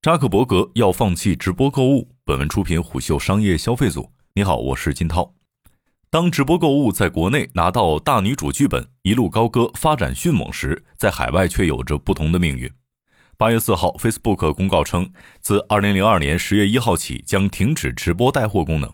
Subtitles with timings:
[0.00, 2.08] 扎克伯格要放弃直播购物。
[2.24, 4.12] 本文出品虎嗅商业消费组。
[4.34, 5.34] 你好，我是金涛。
[6.08, 12.70] 当直播购物在国内拿到大女主剧本，一路高歌，发展迅猛时，在海外却有着不同的命运。
[13.36, 18.88] 八月四号，Facebook 公告称，自二零零二年十月一号起将停止直播带货功能。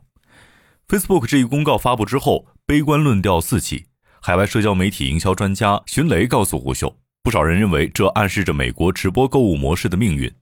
[0.88, 3.84] Facebook 这一公告发布之后，悲观论调四起。
[4.22, 10.34] 海外社交媒体营销专家荀雷告诉虎嗅，不少人认为这暗示着美国直播购物模式的命运。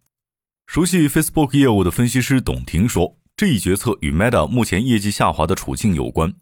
[0.72, 6.32] 熟悉 Facebook 业务的分析师董婷说，这一决策与 Meta 目前业绩下滑的处境有关。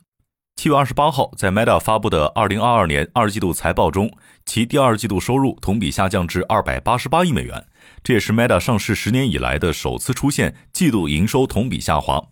[0.55, 4.09] 七月二十八号，在 Meta 发布的二零二二年二季度财报中，
[4.47, 7.67] 其第二季度收入同比下降至二百八十八亿美元，
[8.05, 12.29] 这也是 Meta 上市十年以来的首次出现季度营收同比下滑。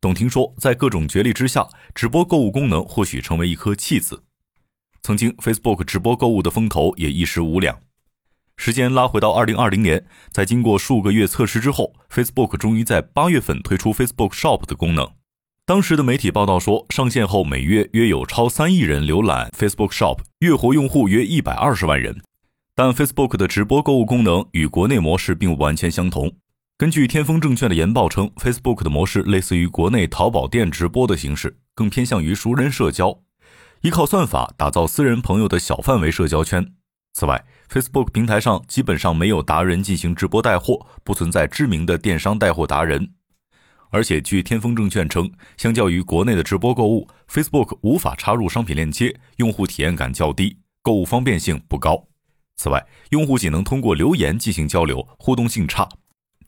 [0.00, 4.22] 董婷说，在各种角力之下，直播购物功能或许成为一颗弃子。
[5.02, 7.76] 曾经，Facebook 直播购物的风头也一时无两。
[8.68, 15.10] 时间拉回到二零二零年，在经过数个月测试之后，Facebook 终于在八月份推出 Facebook Shop 的功能。
[15.64, 22.20] 当时的媒体报道说，上线后每月约有超三亿人浏览 Facebook Shop，月活用户约一百二十万人。
[22.74, 26.30] 但 Facebook 的直播购物功能与国内模式并不完全相同。
[26.76, 33.20] 根据天风证券的研报称，Facebook 的模式类似于国内淘宝店直播的形式，更偏向于熟人社交，
[33.80, 36.74] 依靠算法打造私人朋友的小范围社交圈。
[37.14, 43.12] 此外，Facebook 平台上基本上没有达人进行直播带货，不存在知名的电商带货达人。
[43.90, 52.06] 而且，据天风证券称，相较于国内的直播购物，Facebook 无法插入商品链接，用户体验感较低，购物方便性不高。
[52.56, 55.88] 此外，用户仅能通过留言进行交流，互动性差。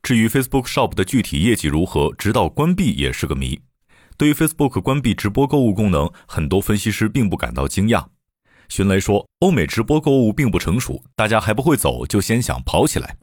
[0.02, 3.60] 至于 Facebook Shop 的具体业绩如何，直到关闭也是个谜。
[4.18, 8.04] 对于 Facebook 关闭直播购物功能，很多分析师并不感到惊讶。
[8.70, 13.16] 寻雷说：“欧美直播购物并不成熟，大家还不会走，就先想跑起来。”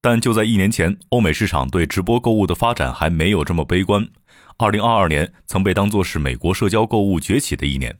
[0.00, 4.08] 但就在一年前，欧美市场对直播购物的发展还没有这么悲观。
[4.56, 7.98] 二零二二年曾被当作是美国社交购物崛起的一年，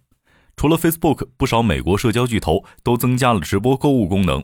[0.56, 4.43] 除了 Facebook，不少美国社交巨头都增加了直播购物功能。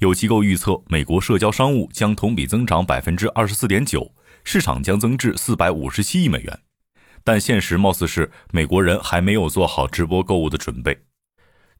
[0.00, 4.12] 有机构预测，美国社交商务将同比增长百分之二十四点九，
[4.44, 6.60] 市场将增至四百五十七亿美元。
[7.24, 10.98] 但现实貌似是，美国人还没有做好直播购物的准备。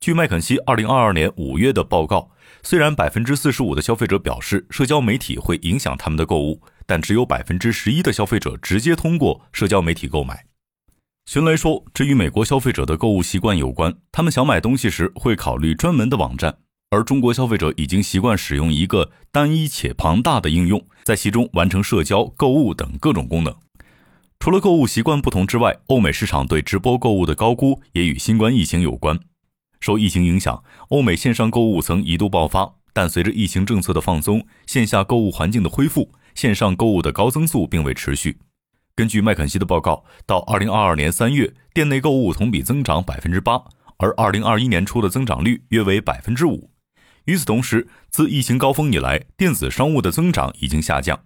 [0.00, 2.30] 据麦肯锡二零二二年五月的报告，
[2.62, 10.44] 虽然百分之四十五的消费者表示社交媒体会影响他们的购物，但只有百分之十一的消费者直接通过社交媒体购买。
[11.24, 16.58] 寻雷说，这与美国消费者的购物习惯有关，他们想买东西时会考虑专门的网站，
[16.90, 23.52] 而中国消费者已经习惯使用一个单一且庞大的应用，在其中完成社交、购物等各种功能。
[24.38, 29.18] 除了购物习惯不同之外，欧美市场对直播购物的高估也与新冠疫情有关。
[29.86, 38.38] 受疫情影响，欧美线上购物曾一度爆发，但随着疫情政策的放松，线下购物环境的恢复，线上购物的高增速并未持续。
[38.96, 43.62] 根据麦肯锡的报告，到二零二二年三月，店内购物同比增长百分之八，
[43.98, 46.72] 而二零二一年初的增长率约为百分之五。
[47.26, 51.20] 与此同时，自疫情高峰以来，电子商务的增长已经下降。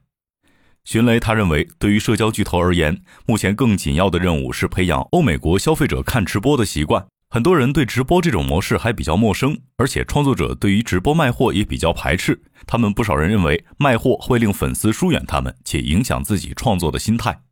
[0.85, 7.07] 寻雷他认为，对于社交巨头而言，目前更紧要的任务是培养欧美国消费者看直播的习惯。
[7.33, 12.43] 很多人对直播这种模式还比较陌生，而且创作者对于直播卖货也比较排斥。
[12.67, 17.43] 他们不少人认为卖货会令粉丝疏远他们，且影响自己创作的心态。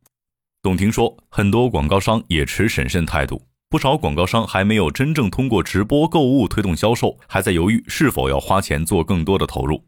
[0.61, 9.85] 董婷说，很多广告商也持审慎态度，不少广告商还没有真正通过直播购物推动销售，还在犹豫是否要花钱做更多的投入。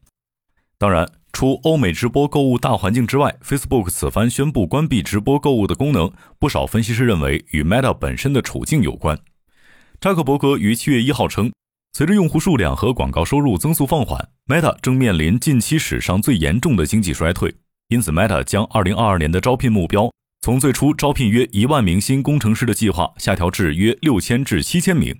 [0.78, 6.09] 当然，除欧美直播购物大环境之外，Facebook 此番宣布关闭直播购物的功能，
[6.40, 9.19] 不少分析师认为与 Meta 本身的处境有关。
[10.01, 11.51] 扎克伯格于七月一号称，
[11.94, 17.53] 随着用户数量和广告收入增速放缓，Meta 正面临近期史上最严重的经济衰退。
[17.89, 20.11] 因此，Meta 将二零二二年的招聘目标
[20.41, 25.16] 从最初招聘约一万名新工程师的计划下调至约六千至七千名。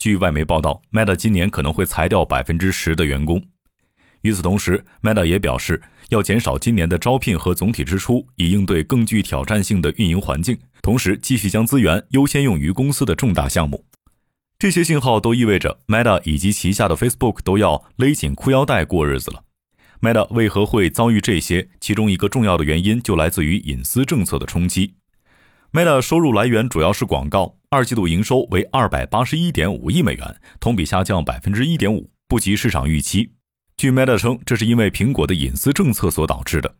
[0.00, 3.40] 据外媒报道，Meta 今年可能会裁掉百分之十的员工。
[4.22, 13.84] 与此同时，Meta 也表示要减少今年的招聘和总体支出，以应对更具挑战性的运营环境，同时继续将资源优先用于公司的重大项目。
[14.64, 19.44] 这些信号都意味着 Meta 以及旗下的 Facebook 都要勒紧裤腰带过日子了。
[20.00, 21.68] Meta 为何会遭遇这些？
[21.80, 24.94] 其中一个重要的原因就来自于隐私政策的冲击。
[25.70, 33.32] Meta 收入来源主要是广告，二季度营收为二百八十一点五亿美元，同比下降百分之一点五，不及市场预期。
[33.76, 36.74] 据 Meta 称，这是因为苹果的隐私政策所导致的。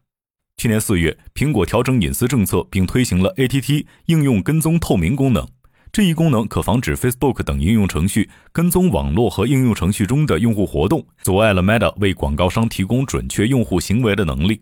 [0.57, 5.47] 去年四月，苹果调整隐私政策，并推行了 ATT 应用跟踪透明功能。
[5.95, 14.61] 这一功能可防止 Facebook 等应用程序跟踪网络和应用程序中的用户活动，阻碍了 Meta 为广告商提供准确用户行为的能力。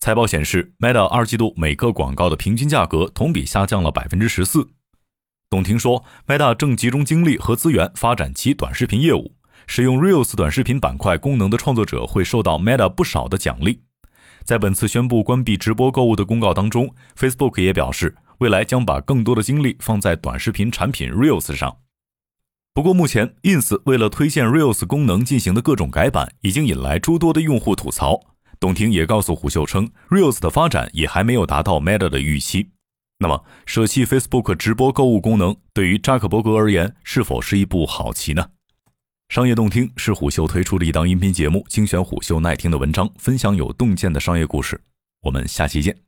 [0.00, 4.68] 财报显示，Meta 二季度每个广告的平均价格同比下降了百分之十四。
[5.48, 9.32] 董婷说，Meta 正集中精力和资源发展其短视频业务，
[9.66, 13.80] 使用 Reels 短视频板块功能的创作者会受到 Meta 不少的奖励。
[14.44, 21.78] 在本次宣布关闭直播购物的公告当中，Facebook 也表示，未来将把更多的精力放在短视频产品 Reels 上。
[22.74, 28.20] 不过，目前 Ins 为了推荐 Reels 功能进行的各种改版，已经引来诸多的用户吐槽。
[28.60, 32.70] 董婷也告诉虎嗅称，Reels 的发展也还没有达到 Meta 的预期。
[33.18, 38.50] 那么，舍弃 Facebook 直播购物功能，对于扎克伯格而言，是否是一步好棋呢？
[39.30, 44.78] 商业洞听是虎嗅推出的一档音频节目，精选虎嗅耐听的文章，分享有洞见的商业故事。
[45.22, 46.05] 我们下期见。